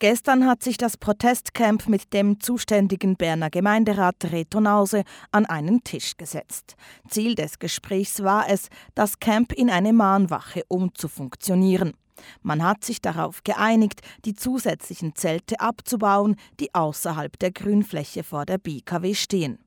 [0.00, 6.16] Gestern hat sich das Protestcamp mit dem zuständigen Berner Gemeinderat Reto Nause an einen Tisch
[6.16, 6.76] gesetzt.
[7.08, 11.94] Ziel des Gesprächs war es, das Camp in eine Mahnwache umzufunktionieren.
[12.42, 18.58] Man hat sich darauf geeinigt, die zusätzlichen Zelte abzubauen, die außerhalb der Grünfläche vor der
[18.58, 19.58] BKW stehen.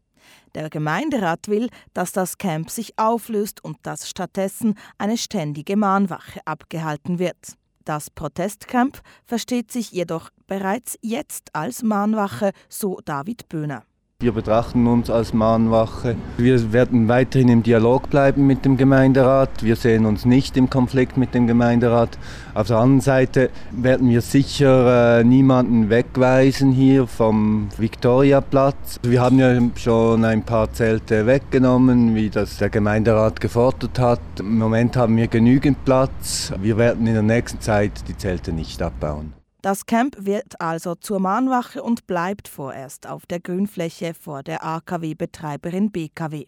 [0.56, 7.20] Der Gemeinderat will, dass das Camp sich auflöst und dass stattdessen eine ständige Mahnwache abgehalten
[7.20, 7.58] wird.
[7.86, 13.84] Das Protestcamp versteht sich jedoch bereits jetzt als Mahnwache, so David Böhner.
[14.22, 16.16] Wir betrachten uns als Mahnwache.
[16.38, 19.64] Wir werden weiterhin im Dialog bleiben mit dem Gemeinderat.
[19.64, 22.20] Wir sehen uns nicht im Konflikt mit dem Gemeinderat.
[22.54, 29.00] Auf der anderen Seite werden wir sicher äh, niemanden wegweisen hier vom Viktoriaplatz.
[29.02, 34.22] Wir haben ja schon ein paar Zelte weggenommen, wie das der Gemeinderat gefordert hat.
[34.40, 36.54] Im Moment haben wir genügend Platz.
[36.62, 39.41] Wir werden in der nächsten Zeit die Zelte nicht abbauen.
[39.62, 45.92] Das Camp wird also zur Mahnwache und bleibt vorerst auf der Grünfläche vor der AKW-Betreiberin
[45.92, 46.46] BKW.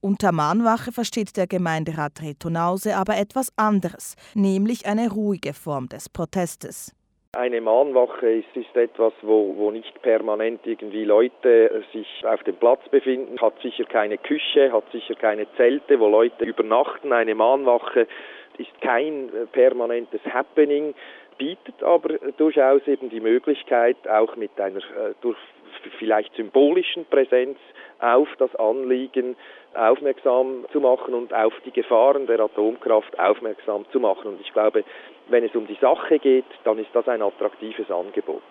[0.00, 6.92] Unter Mahnwache versteht der Gemeinderat Retonause aber etwas anderes, nämlich eine ruhige Form des Protestes.
[7.36, 12.80] Eine Mahnwache ist, ist etwas, wo, wo nicht permanent irgendwie Leute sich auf dem Platz
[12.90, 17.12] befinden, hat sicher keine Küche, hat sicher keine Zelte, wo Leute übernachten.
[17.12, 18.08] Eine Mahnwache
[18.58, 20.94] ist kein permanentes Happening,
[21.38, 25.38] bietet aber durchaus eben die Möglichkeit, auch mit einer äh, durch
[25.98, 27.58] vielleicht symbolischen Präsenz
[27.98, 29.36] auf das Anliegen
[29.74, 34.28] aufmerksam zu machen und auf die Gefahren der Atomkraft aufmerksam zu machen.
[34.28, 34.84] Und ich glaube,
[35.28, 38.42] wenn es um die Sache geht, dann ist das ein attraktives Angebot.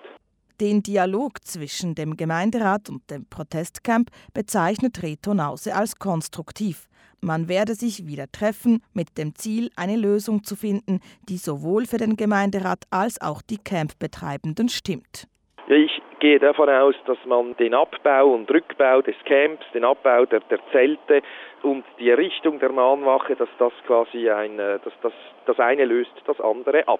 [0.61, 6.87] Den Dialog zwischen dem Gemeinderat und dem Protestcamp bezeichnet Reto Nause als konstruktiv.
[7.21, 11.97] Man werde sich wieder treffen mit dem Ziel, eine Lösung zu finden, die sowohl für
[11.97, 15.27] den Gemeinderat als auch die Campbetreibenden stimmt.
[15.67, 20.41] Ich gehe davon aus, dass man den Abbau und Rückbau des Camps, den Abbau der,
[20.41, 21.21] der Zelte
[21.61, 25.13] und die Errichtung der Mahnwache, dass das quasi ein, äh, dass das,
[25.45, 26.99] das eine löst das andere ab.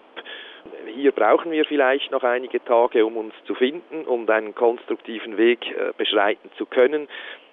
[0.94, 5.66] Hier brauchen wir vielleicht noch einige Tage, um uns zu finden und einen konstruktiven Weg
[5.72, 7.07] äh, beschreiten zu können.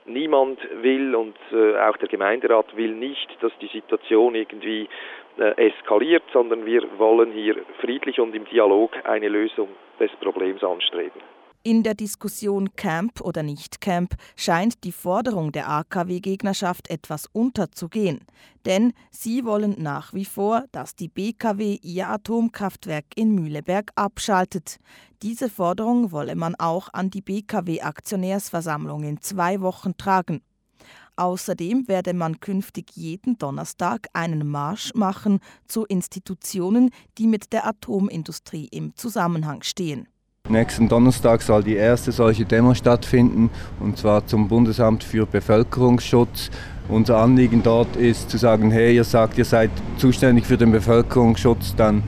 [0.04, 4.88] Niemand will und äh, auch der Gemeinderat will nicht, dass die Situation irgendwie
[5.38, 11.20] äh, eskaliert, sondern wir wollen hier friedlich und im Dialog eine Lösung des Problems anstreben.
[11.62, 18.20] In der Diskussion Camp oder nicht Camp scheint die Forderung der AKW-Gegnerschaft etwas unterzugehen,
[18.64, 24.78] denn sie wollen nach wie vor, dass die BKW ihr Atomkraftwerk in Mühleberg abschaltet.
[25.20, 30.40] Diese Forderung wolle man auch an die BKW-Aktionärsversammlung in zwei Wochen tragen.
[31.16, 36.88] Außerdem werde man künftig jeden Donnerstag einen Marsch machen zu Institutionen,
[37.18, 40.08] die mit der Atomindustrie im Zusammenhang stehen.
[40.50, 46.50] Nächsten Donnerstag soll die erste solche Demo stattfinden, und zwar zum Bundesamt für Bevölkerungsschutz.
[46.88, 51.76] Unser Anliegen dort ist zu sagen, hey, ihr sagt, ihr seid zuständig für den Bevölkerungsschutz,
[51.76, 52.02] dann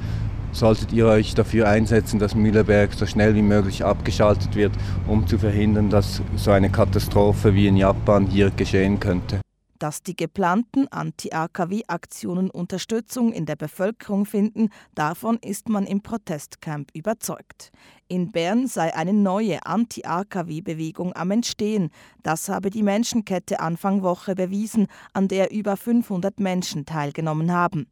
[0.51, 4.73] solltet ihr euch dafür einsetzen, dass Mühleberg so schnell wie möglich abgeschaltet wird,
[5.07, 9.41] um zu verhindern, dass so eine Katastrophe wie in Japan hier geschehen könnte
[9.83, 17.73] dass die geplanten Anti-AKW-Aktionen Unterstützung in der Bevölkerung finden, davon ist man im Protestcamp überzeugt.
[18.07, 21.91] In Bern sei eine neue Anti-AKW-Bewegung am Entstehen.
[22.23, 27.89] Das habe die Menschenkette Anfang Woche bewiesen, an der über 500 Menschen teilgenommen haben.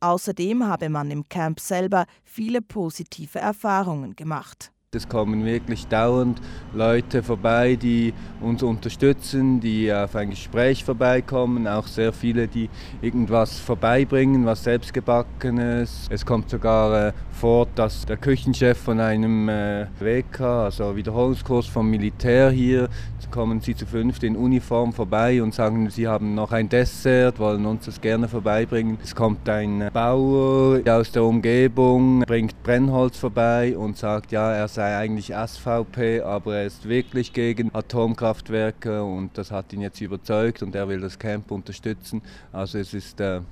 [0.00, 4.70] Außerdem habe man im Camp selber viele positive Erfahrungen gemacht.
[4.94, 6.38] Es kommen wirklich dauernd
[6.74, 12.68] Leute vorbei, die uns unterstützen, die auf ein Gespräch vorbeikommen, auch sehr viele, die
[13.00, 16.08] irgendwas vorbeibringen, was selbstgebackenes.
[16.10, 21.88] Es kommt sogar äh, vor, dass der Küchenchef von einem äh, WK, also Wiederholungskurs vom
[21.88, 22.90] Militär hier,
[23.32, 27.66] kommen sie zu fünft in Uniform vorbei und sagen, sie haben noch ein Dessert, wollen
[27.66, 28.98] uns das gerne vorbeibringen.
[29.02, 34.81] Es kommt ein Bauer aus der Umgebung, bringt Brennholz vorbei und sagt, ja, er sei
[34.82, 40.60] sei eigentlich SVP, aber er ist wirklich gegen Atomkraftwerke und das hat ihn jetzt überzeugt
[40.60, 42.20] und er will das Camp unterstützen.
[42.50, 43.42] Also es ist äh,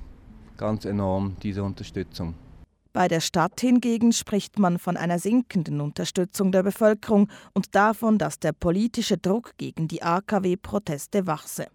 [0.57, 2.33] ganz enorm, diese Unterstützung.
[2.91, 8.37] Bei der Stadt hingegen spricht man von einer sinkenden Unterstützung der Bevölkerung und davon, dass
[8.39, 11.67] der politische Druck gegen die AKW-Proteste wachse.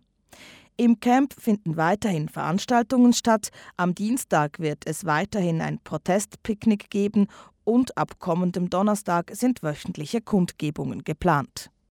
[0.77, 3.49] Im Camp finden weiterhin Veranstaltungen statt.
[3.79, 7.29] Am Dienstag wird es weiterhin ein Protestpicknick geben
[7.67, 11.71] und ab kommendem Donnerstag sind wöchentliche Kundgebungen geplant.